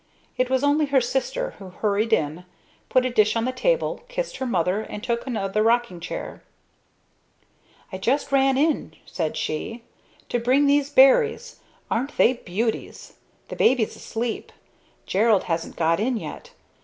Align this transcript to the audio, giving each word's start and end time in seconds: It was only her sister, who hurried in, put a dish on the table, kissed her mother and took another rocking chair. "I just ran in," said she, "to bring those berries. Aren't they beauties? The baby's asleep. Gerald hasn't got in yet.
It 0.35 0.49
was 0.49 0.63
only 0.63 0.87
her 0.87 0.99
sister, 0.99 1.51
who 1.59 1.69
hurried 1.69 2.11
in, 2.11 2.45
put 2.89 3.05
a 3.05 3.11
dish 3.11 3.35
on 3.35 3.45
the 3.45 3.51
table, 3.51 4.01
kissed 4.07 4.37
her 4.37 4.47
mother 4.47 4.81
and 4.81 5.03
took 5.03 5.27
another 5.27 5.61
rocking 5.61 5.99
chair. 5.99 6.41
"I 7.93 7.99
just 7.99 8.31
ran 8.31 8.57
in," 8.57 8.95
said 9.05 9.37
she, 9.37 9.83
"to 10.29 10.39
bring 10.39 10.65
those 10.65 10.89
berries. 10.89 11.57
Aren't 11.91 12.17
they 12.17 12.33
beauties? 12.33 13.13
The 13.49 13.55
baby's 13.55 13.95
asleep. 13.95 14.51
Gerald 15.05 15.43
hasn't 15.43 15.75
got 15.75 15.99
in 15.99 16.17
yet. 16.17 16.49